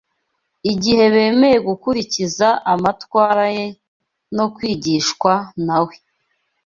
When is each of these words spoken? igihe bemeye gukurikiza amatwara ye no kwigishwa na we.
igihe 0.71 1.03
bemeye 1.13 1.57
gukurikiza 1.67 2.47
amatwara 2.73 3.45
ye 3.55 3.67
no 4.37 4.45
kwigishwa 4.55 5.33
na 5.65 5.77
we. 5.85 5.95